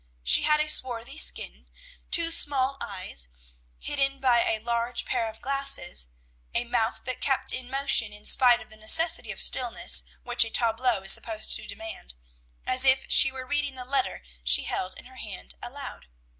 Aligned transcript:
She 0.23 0.41
had 0.41 0.59
a 0.59 0.67
swarthy 0.67 1.19
skin, 1.19 1.69
two 2.09 2.31
small 2.31 2.75
eyes, 2.81 3.27
hidden 3.77 4.19
by 4.19 4.41
a 4.43 4.57
large 4.57 5.05
pair 5.05 5.29
of 5.29 5.43
glasses, 5.43 6.07
a 6.55 6.63
mouth 6.63 7.03
that 7.05 7.21
kept 7.21 7.53
in 7.53 7.69
motion 7.69 8.11
in 8.11 8.25
spite 8.25 8.61
of 8.61 8.71
the 8.71 8.77
necessity 8.77 9.31
of 9.31 9.39
stillness 9.39 10.03
which 10.23 10.43
a 10.43 10.49
tableau 10.49 11.01
is 11.03 11.11
supposed 11.11 11.51
to 11.55 11.67
demand, 11.67 12.15
as 12.65 12.83
if 12.83 13.05
she 13.11 13.31
were 13.31 13.45
reading 13.45 13.75
the 13.75 13.85
letter 13.85 14.23
she 14.43 14.63
held 14.63 14.95
in 14.97 15.05
her 15.05 15.17
hand 15.17 15.53
aloud. 15.61 16.07